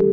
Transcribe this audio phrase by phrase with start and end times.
[0.00, 0.08] You're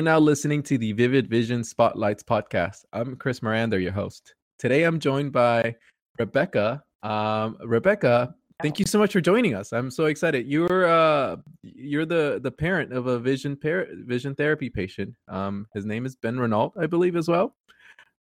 [0.00, 2.84] now listening to the Vivid Vision Spotlights podcast.
[2.94, 4.34] I'm Chris Miranda, your host.
[4.58, 5.76] Today I'm joined by
[6.18, 6.82] Rebekah.
[7.02, 9.72] Um, Rebekah, thank you so much for joining us.
[9.72, 10.46] I'm so excited.
[10.46, 15.14] You're uh, you're the the parent of a vision par- vision therapy patient.
[15.28, 17.54] Um, his name is Ben Renault, I believe, as well.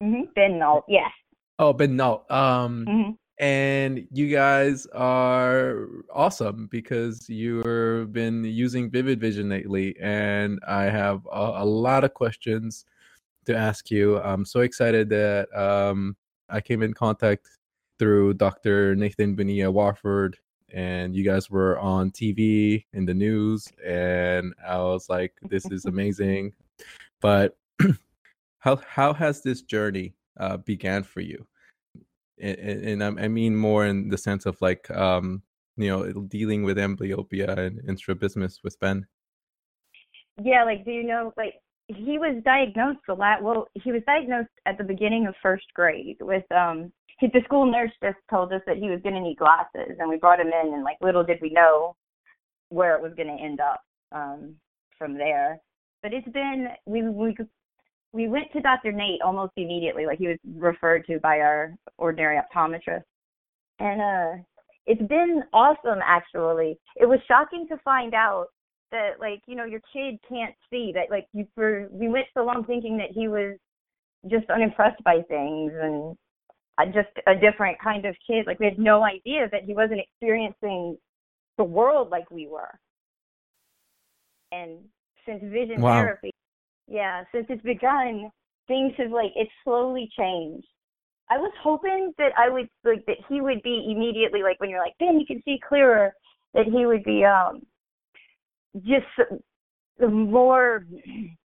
[0.02, 0.32] Mm-hmm.
[0.36, 1.12] Ben Nault, yes.
[1.60, 2.30] Oh, Ben Nault.
[2.32, 3.18] Um, Mhm.
[3.38, 11.26] and you guys are awesome because you've been using Vivid Vision lately, and I have
[11.32, 12.86] a, a lot of questions
[13.46, 14.20] to ask you.
[14.20, 16.16] I'm so excited that um,
[16.50, 17.48] I came in contact
[18.00, 18.96] through Dr.
[18.96, 20.38] Nathan Benia Warford,
[20.74, 25.86] and you guys were on TV in the news, and I was like, "This is
[25.94, 26.54] amazing."
[27.22, 27.56] But
[28.62, 31.46] how how has this journey uh, began for you?
[32.42, 35.44] and, and I'm- mean more in the sense of like um
[35.78, 39.06] you know dealing with amblyopia and, strabismus with Ben.
[40.44, 41.56] Yeah, like, do you know, like,
[41.88, 43.44] he was diagnosed a lot.
[43.44, 47.92] Well, he was diagnosed at the beginning of first grade with, um, the school nurse
[48.02, 50.74] just told us that he was going to need glasses, and we brought him in,
[50.74, 51.96] and, like, little did we know
[52.70, 53.82] where it was going to end up
[54.12, 54.56] um,
[54.98, 55.60] from there.
[56.02, 57.36] But it's been, we, we,
[58.14, 58.92] we went to Dr.
[58.92, 63.04] Nate almost immediately, like, he was referred to by our ordinary optometrist.
[63.80, 64.44] And, uh,
[64.88, 66.78] it's been awesome, actually.
[66.96, 68.48] It was shocking to find out
[68.92, 72.44] that like you know your kid can't see that like you for we went so
[72.44, 73.58] long thinking that he was
[74.30, 76.16] just unimpressed by things and
[76.78, 80.00] uh, just a different kind of kid like we had no idea that he wasn't
[80.00, 80.98] experiencing
[81.58, 82.78] the world like we were
[84.52, 84.80] and
[85.26, 85.94] since vision Wow.
[85.94, 86.31] therapy
[86.88, 88.30] yeah since it's begun
[88.68, 90.68] things have like it's slowly changed.
[91.30, 94.84] I was hoping that i would like that he would be immediately like when you're
[94.84, 96.14] like ben you can see clearer
[96.54, 97.62] that he would be um
[98.86, 99.06] just
[100.10, 100.86] more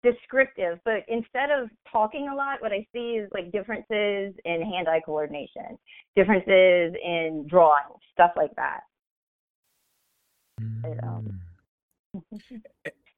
[0.03, 0.79] descriptive.
[0.85, 5.77] But instead of talking a lot what i see is like differences in hand-eye coordination
[6.15, 7.83] differences in drawing
[8.13, 8.81] stuff like that.
[11.03, 11.39] Um,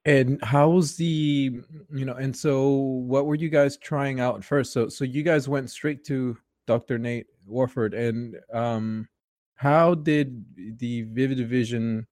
[0.06, 1.62] And how's the
[1.92, 4.72] you know and so what were you guys trying out first?
[4.72, 6.98] So so you guys went straight to Dr.
[7.00, 9.08] Nate Warford and um
[9.56, 10.46] how did
[10.80, 12.06] the Vivid Vision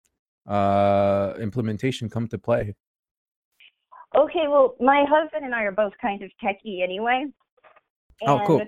[0.48, 2.76] uh implementation come to play?
[4.16, 7.26] okay well my husband and i are both kind of techie anyway
[8.26, 8.62] Oh, cool.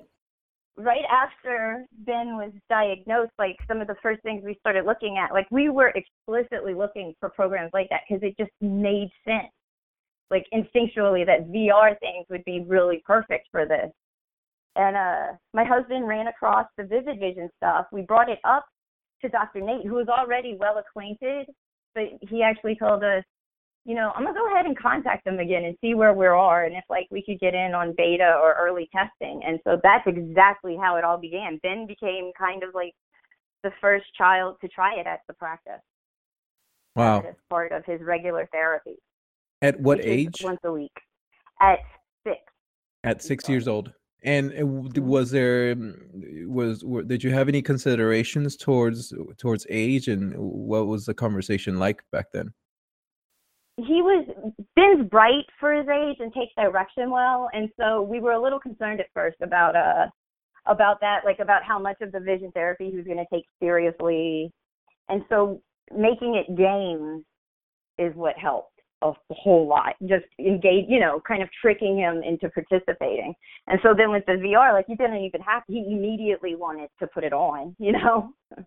[0.77, 5.33] Right after Ben was diagnosed, like some of the first things we started looking at,
[5.33, 9.51] like we were explicitly looking for programs like that because it just made sense,
[10.29, 13.89] like instinctually that VR things would be really perfect for this.
[14.75, 17.85] And uh, my husband ran across the Vivid Vision stuff.
[17.93, 18.65] We brought it up
[19.21, 19.61] to Dr.
[19.61, 21.47] Nate, who was already well acquainted,
[21.93, 23.23] but he actually told us,
[23.85, 26.65] you know, I'm gonna go ahead and contact them again and see where we are
[26.65, 29.41] and if like we could get in on beta or early testing.
[29.45, 31.59] And so that's exactly how it all began.
[31.61, 32.93] Ben became kind of like
[33.63, 35.81] the first child to try it at the practice
[36.95, 37.19] Wow.
[37.27, 38.95] as part of his regular therapy.
[39.61, 40.41] At what age?
[40.43, 40.93] Once a week.
[41.61, 41.79] At
[42.25, 42.39] six.
[43.03, 43.91] At six years old.
[44.23, 44.51] And
[44.93, 50.33] d- was there mm, was were, did you have any considerations towards towards age and
[50.35, 52.51] what was the conversation like back then?
[53.77, 54.25] He was
[54.75, 58.59] Ben's bright for his age and takes direction well, and so we were a little
[58.59, 60.07] concerned at first about uh
[60.67, 63.45] about that, like about how much of the vision therapy he was going to take
[63.59, 64.51] seriously,
[65.09, 65.61] and so
[65.95, 67.23] making it games
[67.97, 68.71] is what helped
[69.01, 69.93] a whole lot.
[70.07, 73.33] Just engage, you know, kind of tricking him into participating.
[73.67, 77.07] And so then with the VR, like you didn't even have he immediately wanted to
[77.07, 78.31] put it on, you know.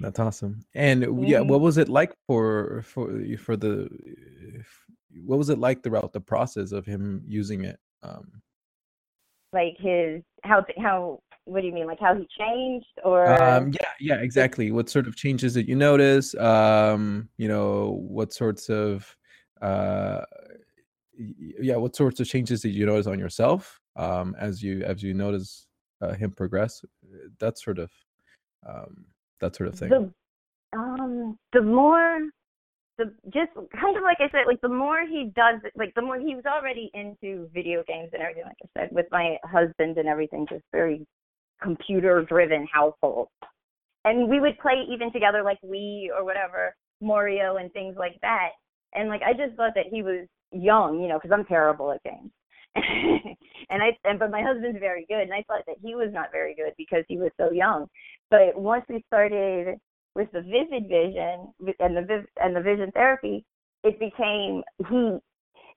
[0.00, 0.64] That's awesome.
[0.74, 3.88] And yeah, what was it like for for for the
[5.24, 7.78] what was it like throughout the process of him using it?
[8.02, 8.40] Um,
[9.52, 13.90] like his how how what do you mean like how he changed or um, yeah,
[14.00, 14.70] yeah, exactly.
[14.70, 16.34] What sort of changes did you notice?
[16.36, 19.14] Um, you know, what sorts of
[19.60, 20.24] uh,
[21.18, 25.12] yeah, what sorts of changes did you notice on yourself um, as you as you
[25.12, 25.66] notice
[26.00, 26.82] uh, him progress?
[27.38, 27.90] That sort of
[28.66, 29.04] um,
[29.40, 29.88] that sort of thing.
[29.88, 32.20] the um the more
[32.98, 33.50] the just
[33.80, 36.44] kind of like I said, like the more he does like the more he was
[36.46, 40.64] already into video games and everything, like I said, with my husband and everything, just
[40.72, 41.06] very
[41.62, 43.28] computer driven household.
[44.04, 48.50] And we would play even together like Wii or whatever, Mario and things like that.
[48.94, 52.02] And like I just thought that he was young, you know, because I'm terrible at
[52.02, 52.30] games.
[52.76, 56.30] and I and but my husband's very good, and I thought that he was not
[56.30, 57.86] very good because he was so young.
[58.30, 59.78] But once we started
[60.14, 63.44] with the vivid vision and the and the vision therapy,
[63.84, 65.18] it became he.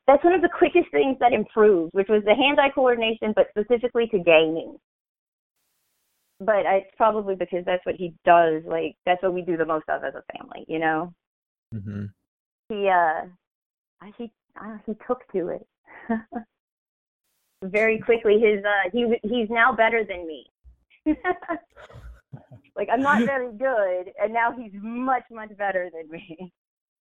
[0.05, 4.05] That's one of the quickest things that improved, which was the hand-eye coordination, but specifically
[4.07, 4.75] to gaming.
[6.41, 8.63] But it's probably because that's what he does.
[8.67, 11.13] Like that's what we do the most of as a family, you know.
[11.73, 12.05] Mm-hmm.
[12.69, 13.27] He uh,
[14.17, 15.67] he uh, he took to it
[17.63, 18.39] very quickly.
[18.39, 20.45] His uh, he he's now better than me.
[22.75, 26.51] like I'm not very good, and now he's much much better than me.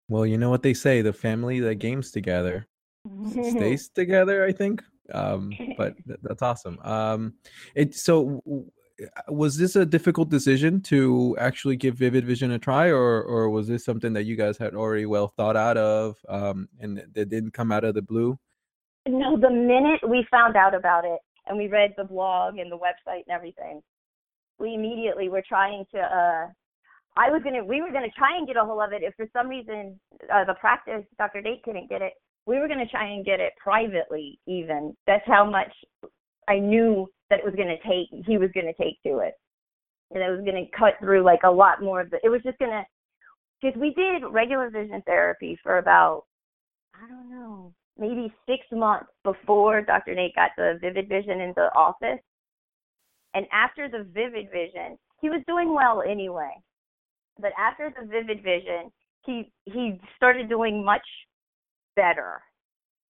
[0.09, 2.67] Well, you know what they say: the family that games together
[3.31, 4.45] stays together.
[4.45, 4.83] I think.
[5.13, 6.79] Um, but th- that's awesome.
[6.81, 7.35] Um,
[7.75, 8.43] it so
[9.29, 13.69] was this a difficult decision to actually give Vivid Vision a try, or or was
[13.69, 17.53] this something that you guys had already well thought out of, um, and that didn't
[17.53, 18.39] come out of the blue?
[19.09, 22.77] No, the minute we found out about it and we read the blog and the
[22.77, 23.83] website and everything,
[24.61, 25.99] we immediately were trying to.
[26.01, 26.47] uh
[27.17, 29.03] I was gonna, we were gonna try and get a hold of it.
[29.03, 29.99] If for some reason
[30.33, 31.43] uh, the practice, Dr.
[31.43, 32.13] Nate couldn't get it,
[32.47, 34.39] we were gonna try and get it privately.
[34.47, 35.73] Even that's how much
[36.49, 39.35] I knew that it was to take he was to take to it
[40.11, 42.59] and it was to cut through like a lot more of the it was just
[42.59, 42.83] to
[43.63, 46.25] because we did regular vision therapy for about
[46.95, 51.71] i don't know maybe six months before dr nate got the vivid vision in the
[51.75, 52.21] office
[53.35, 56.53] and after the vivid vision he was doing well anyway
[57.41, 58.91] but after the vivid vision
[59.25, 61.07] he he started doing much
[61.97, 62.41] better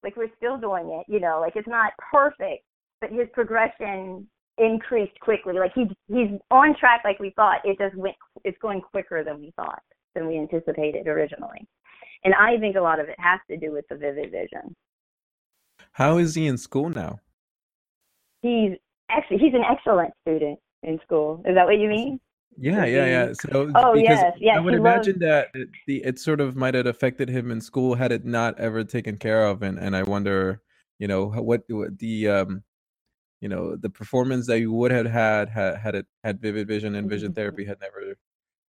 [0.03, 2.65] like we're still doing it you know like it's not perfect
[3.01, 4.27] but his progression
[4.59, 5.55] increased quickly.
[5.55, 7.61] Like he he's on track like we thought.
[7.65, 9.83] It just went it's going quicker than we thought
[10.15, 11.67] than we anticipated originally.
[12.25, 14.75] And I think a lot of it has to do with the vivid vision.
[15.93, 17.21] How is he in school now?
[18.43, 18.73] He's
[19.11, 21.43] actually he's an excellent student in school.
[21.47, 22.21] Is that what you mean?
[22.59, 23.33] Yeah, yeah, yeah.
[23.35, 24.57] So, oh yes, yes.
[24.57, 25.21] I would imagine loves...
[25.21, 28.59] that it, the it sort of might have affected him in school had it not
[28.59, 30.63] ever taken care of, and and I wonder,
[30.99, 32.63] you know, what, what the um
[33.41, 36.95] you know the performance that you would have had had, had it had vivid vision
[36.95, 37.35] and vision mm-hmm.
[37.35, 38.17] therapy had never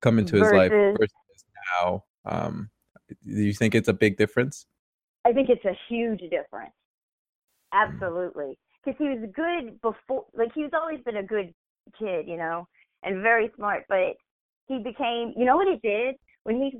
[0.01, 1.45] come into his life versus
[1.75, 2.69] now um
[3.25, 4.66] do you think it's a big difference
[5.25, 6.74] i think it's a huge difference
[7.74, 7.81] mm.
[7.88, 8.57] absolutely
[8.88, 11.54] because he was good before like he's always been a good
[12.00, 12.68] kid you know
[13.04, 14.16] and very smart but
[14.68, 16.80] he became you know what he did when he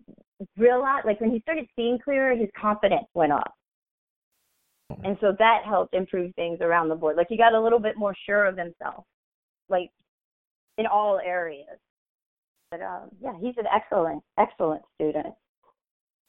[0.58, 3.54] realized like when he started seeing clearer his confidence went up
[5.04, 7.18] and so that helped improve things around the board.
[7.18, 9.06] Like he got a little bit more sure of himself,
[9.70, 9.90] like
[10.78, 11.78] in all areas.
[12.72, 15.34] But um, yeah, he's an excellent, excellent student.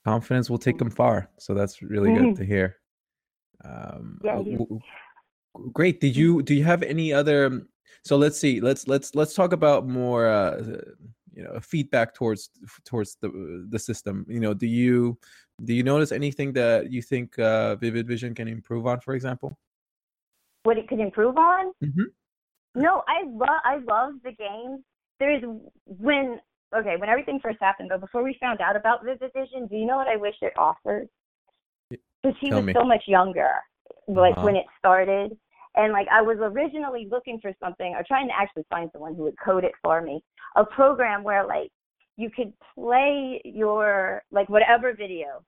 [0.05, 1.29] Confidence will take him far.
[1.39, 2.77] So that's really good to hear.
[3.65, 4.79] Um, yeah, uh,
[5.73, 6.01] great.
[6.01, 7.63] Did you do you have any other?
[8.05, 8.61] So let's see.
[8.61, 10.29] Let's let's let's talk about more.
[10.29, 10.81] Uh,
[11.35, 12.51] you know, feedback towards
[12.85, 14.27] towards the the system.
[14.29, 15.17] You know, do you
[15.65, 19.57] do you notice anything that you think uh, Vivid Vision can improve on, for example?
[20.65, 21.73] What it could improve on?
[21.85, 22.09] Mm-hmm.
[22.75, 24.83] No, I love I love the game.
[25.21, 25.45] There's
[25.87, 26.41] when
[26.77, 29.87] okay when everything first happened, but before we found out about Vivid Vision, do you
[29.87, 31.09] know what I wish it offered?
[31.89, 32.73] Because he Tell was me.
[32.73, 33.53] so much younger,
[34.09, 34.47] like Uh-huh.
[34.47, 35.39] when it started,
[35.79, 39.23] and like I was originally looking for something or trying to actually find someone who
[39.23, 40.21] would code it for me,
[40.57, 41.71] a program where like
[42.17, 45.43] you could play your like whatever video,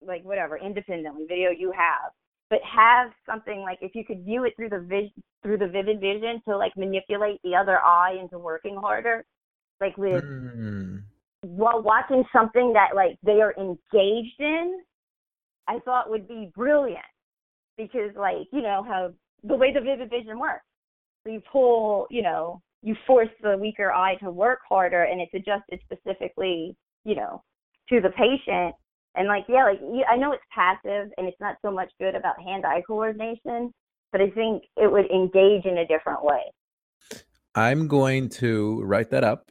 [0.00, 2.12] like whatever independently video you have,
[2.50, 6.00] but have something like if you could view it through the vision through the vivid
[6.00, 9.24] vision to like manipulate the other eye into working harder,
[9.80, 11.02] like with Mm.
[11.42, 14.80] while watching something that like they are engaged in,
[15.66, 17.04] I thought would be brilliant
[17.76, 19.12] because like you know how
[19.44, 20.64] the way the vivid vision works,
[21.24, 25.32] so you pull you know you force the weaker eye to work harder and it's
[25.32, 27.42] adjusted specifically, you know,
[27.88, 28.74] to the patient.
[29.16, 32.34] And like, yeah, like I know it's passive and it's not so much good about
[32.42, 33.72] hand-eye coordination,
[34.12, 36.42] but I think it would engage in a different way.
[37.54, 39.50] I'm going to write that up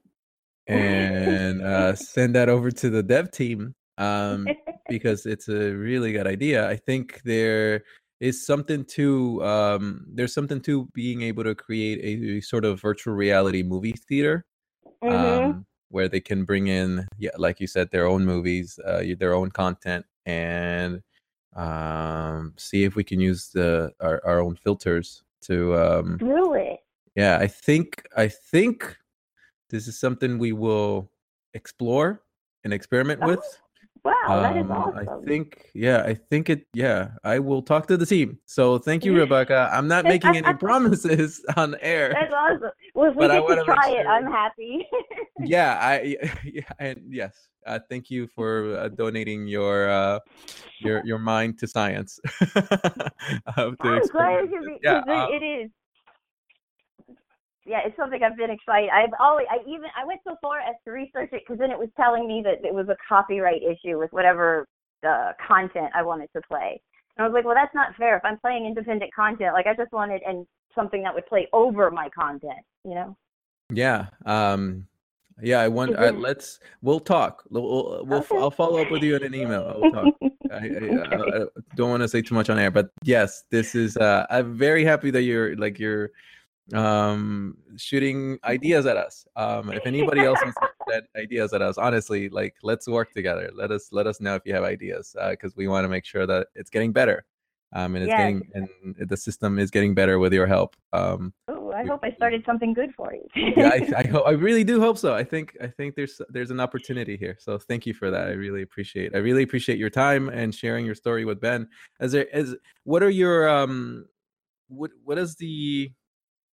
[0.67, 4.47] and uh, send that over to the dev team um,
[4.89, 6.69] because it's a really good idea.
[6.69, 7.83] I think there
[8.19, 12.79] is something to um, there's something to being able to create a, a sort of
[12.81, 14.45] virtual reality movie theater
[15.03, 15.45] mm-hmm.
[15.45, 19.33] um, where they can bring in, yeah, like you said, their own movies, uh, their
[19.33, 21.01] own content, and
[21.55, 26.79] um, see if we can use the our, our own filters to um, Do it.
[27.15, 28.97] yeah i think i think
[29.69, 31.09] this is something we will
[31.53, 32.21] explore
[32.63, 33.27] and experiment Oh.
[33.27, 33.59] with
[34.03, 34.97] Wow, that is Um, awesome.
[34.97, 38.37] I think, yeah, I think it, yeah, I will talk to the team.
[38.45, 39.69] So thank you, Rebekah.
[39.71, 42.11] I'm not making any promises on air.
[42.13, 42.71] That's awesome.
[42.95, 44.87] Well, if we get to try it, sure- I'm happy.
[45.45, 50.19] Yeah, I, yeah, and yes, uh, thank you for uh, donating your uh,
[50.79, 52.19] your your mind to science.
[52.55, 53.09] uh,
[53.57, 55.71] to I'm glad it, yeah, it is.
[57.65, 58.89] Yeah, it's something I've been excited.
[58.89, 61.79] I've always, I even, I went so far as to research it because then it
[61.79, 64.67] was telling me that it was a copyright issue with whatever
[65.07, 66.81] uh, content I wanted to play.
[67.15, 68.17] And I was like, well, that's not fair.
[68.17, 71.89] If I'm playing independent content, like I just wanted and something that would play over
[71.91, 73.15] my content, you know?
[73.71, 74.87] yeah, um,
[75.41, 75.59] yeah.
[75.59, 75.95] I want.
[75.95, 76.59] Uh, let's.
[76.81, 77.43] We'll talk.
[77.49, 77.63] We'll.
[77.63, 78.05] We'll.
[78.05, 78.37] we'll Okay.
[78.37, 79.63] I'll follow up with you in an email.
[79.83, 80.13] I'll talk.
[80.51, 83.97] I, I, I don't want to say too much on air, but yes, this is.
[83.97, 86.11] Uh, I'm very happy that you're like you're
[86.73, 91.77] um shooting ideas at us um if anybody else wants to shoot ideas at us
[91.77, 95.55] honestly like let's work together let us let us know if you have ideas because
[95.57, 97.25] we want to make sure that it's getting better
[97.73, 98.19] um and it's Yes.
[98.19, 102.13] getting and the system is getting better with your help um Ooh, I hope I
[102.13, 103.27] started something good for you.
[103.57, 106.49] yeah I, I hope i really do hope so i think i think there's there's
[106.51, 109.89] an opportunity here so thank you for that i really appreciate i really appreciate your
[109.89, 111.67] time and sharing your story with ben
[111.99, 112.55] as there is
[112.85, 114.05] what are your um
[114.69, 115.91] what what is the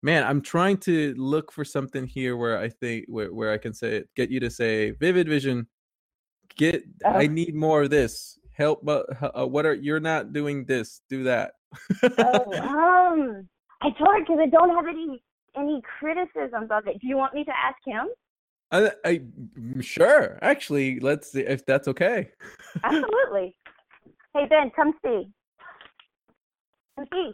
[0.07, 3.75] man i'm trying to look for something here where i think where, where i can
[3.75, 5.67] say get you to say vivid vision
[6.57, 7.27] get i Oh.
[7.27, 9.05] need more of this help but
[9.39, 11.53] uh, what are you're not doing this do that
[12.19, 13.49] oh, um,
[13.83, 15.23] I told her because I don't have any
[15.57, 17.01] any criticisms of it.
[17.01, 18.09] Do you want me to ask him?
[18.71, 19.21] I, I
[19.59, 22.31] mm, sure actually let's see if that's okay
[22.85, 23.57] Absolutely.
[24.35, 25.29] hey Ben, come see.
[26.97, 27.33] Come see.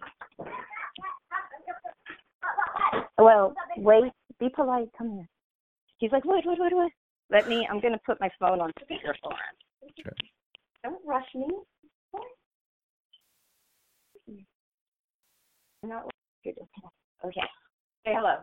[3.25, 4.13] Well, wait.
[4.41, 4.89] Be polite.
[4.99, 5.29] Come here.
[5.99, 6.93] He's like, wait, wait, wait, wait.
[7.31, 7.67] Let me.
[7.71, 9.37] I'm gonna put my phone on speakerphone.
[10.03, 10.13] Sure.
[10.85, 11.47] Don't rush me.
[15.83, 16.11] I'm not.
[17.25, 17.43] Okay.
[18.07, 18.37] Say hello.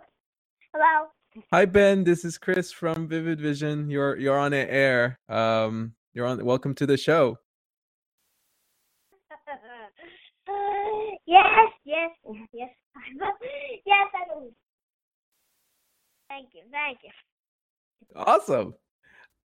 [0.74, 1.07] Hello.
[1.51, 6.25] hi ben this is chris from vivid vision you're you're on the air um you're
[6.27, 7.38] on welcome to the show
[11.27, 12.12] yes, yes,
[12.53, 12.69] yes,
[13.86, 14.53] yes, I believe.
[16.29, 17.09] Thank you, thank you.
[18.15, 18.74] awesome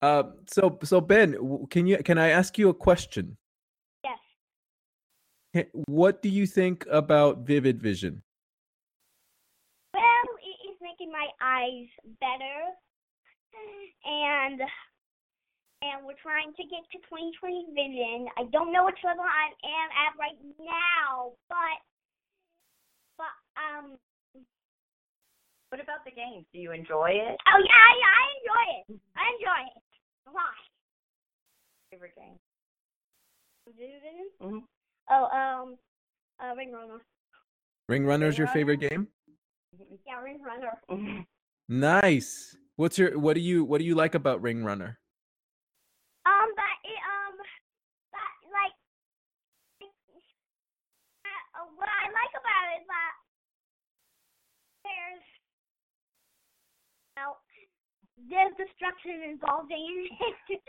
[0.01, 1.35] uh so so ben
[1.69, 3.35] can you can i ask you a question
[5.53, 5.69] Yes.
[5.85, 8.21] What do you think about Vivid Vision?
[9.93, 11.87] Well, it is making my eyes
[12.19, 12.57] better,
[14.03, 14.59] and
[15.83, 18.27] and we're trying to get to 2020 vision.
[18.37, 21.77] I don't know which level I am at right now, but
[23.17, 23.97] but um.
[25.73, 26.45] What about the games?
[26.53, 27.35] Do you enjoy it?
[27.49, 29.01] Oh yeah, I, I enjoy it.
[29.17, 29.81] I enjoy it
[30.29, 30.53] a lot.
[31.89, 32.37] Favorite game?
[34.39, 34.59] Mm-hmm.
[35.09, 35.77] Oh um,
[36.39, 37.01] uh, Ring Runner.
[37.89, 39.07] Ring Runner's your favorite game?
[40.05, 40.77] Yeah, Ring Runner.
[41.67, 42.55] Nice.
[42.75, 44.99] What's your what do you what do you like about Ring Runner?
[46.27, 47.33] Um, but it, um,
[48.11, 48.77] but like,
[51.25, 53.13] uh, what I like about it is that
[54.83, 55.23] there's,
[57.15, 57.37] well,
[58.29, 60.37] there's destruction involved in it,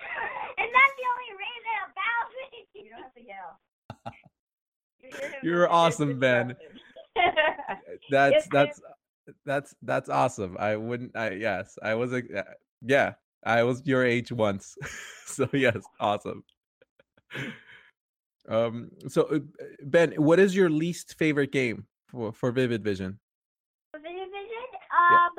[0.59, 2.67] and that's the only reason about it.
[2.75, 3.61] You don't have to yell.
[5.03, 6.57] You hear him You're awesome, Ben.
[8.11, 8.81] That's that's
[9.45, 10.57] that's that's awesome.
[10.59, 12.23] I wouldn't I yes, I was a
[12.83, 14.77] yeah, I was your age once.
[15.27, 16.45] so yes, awesome.
[18.49, 19.39] Um so uh,
[19.85, 23.19] Ben, what is your least favorite game for for Vivid Vision?
[23.95, 25.31] Vision Vision, um,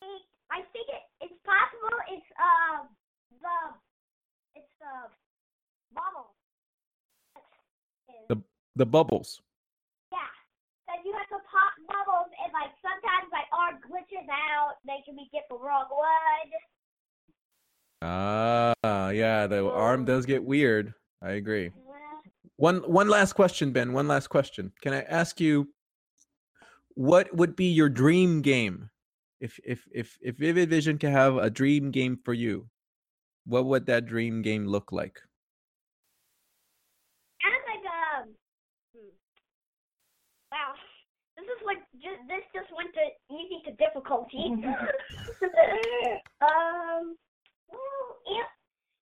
[0.00, 0.22] it,
[0.52, 2.84] I think it, it's possible it's, uh,
[3.40, 3.56] the,
[4.60, 5.08] it's the
[5.96, 6.36] bubble.
[8.28, 8.44] The-
[8.76, 9.40] The bubbles.
[10.12, 10.18] Yeah.
[10.86, 15.28] Because you have to pop bubbles, and like sometimes my arm glitches out, making me
[15.32, 16.50] get the wrong one.
[18.02, 20.92] Ah, yeah, the arm does get weird.
[21.22, 21.70] I agree.
[22.56, 23.92] One one last question, Ben.
[23.92, 24.72] One last question.
[24.82, 25.68] Can I ask you
[26.94, 28.90] what would be your dream game?
[29.42, 32.70] If if if if Vivid Vision could have a dream game for you,
[33.42, 35.18] what would that dream game look like?
[37.42, 38.30] Kind like um.
[38.94, 39.10] hmm.
[40.54, 40.78] Wow,
[41.34, 43.02] this is like just this just went to
[43.34, 44.46] easy to difficulty.
[46.46, 47.18] um.
[47.66, 48.46] Well, it,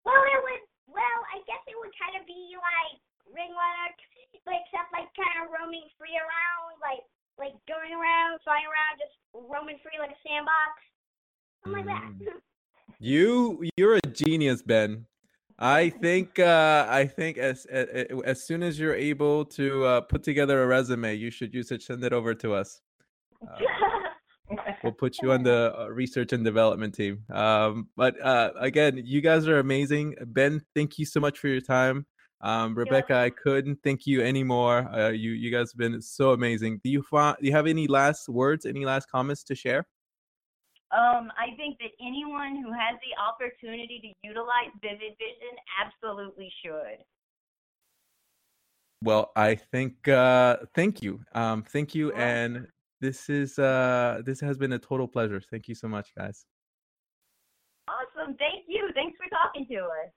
[0.08, 0.64] well, it would.
[0.88, 2.96] Well, I guess it would kind of be like
[3.28, 3.92] Ring Runner,
[4.48, 7.04] but except like kind of roaming free around, like
[7.40, 10.76] like going around, flying around, just roaming free like a sandbox,
[11.64, 12.04] something like that.
[12.20, 12.40] Mm.
[13.02, 15.06] You you're a genius, Ben.
[15.58, 17.86] I think uh, I think as, as
[18.26, 21.80] as soon as you're able to uh, put together a resume, you should use it.
[21.82, 22.82] Send it over to us.
[23.42, 23.56] Uh,
[24.82, 27.24] we'll put you on the uh, research and development team.
[27.32, 30.16] Um, but uh, again, you guys are amazing.
[30.26, 32.04] Ben, thank you so much for your time.
[32.42, 34.88] Um, Rebekah, I couldn't thank you anymore.
[34.94, 36.80] Uh, you you guys have been so amazing.
[36.82, 38.64] Do you find, do you have any last words?
[38.64, 39.86] Any last comments to share?
[40.92, 47.04] Um, I think that anyone who has the opportunity to utilize Vivid Vision absolutely should.
[49.02, 52.66] Well, I think uh, thank you, um, thank you, and
[53.00, 55.40] this is uh, this has been a total pleasure.
[55.50, 56.44] Thank you so much, guys.
[57.86, 58.90] Awesome, thank you.
[58.94, 60.10] Thanks for talking to us.